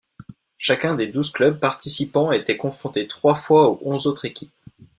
[0.57, 4.49] Chacun des douze clubs participant était confronté trois fois aux onze autres équipes.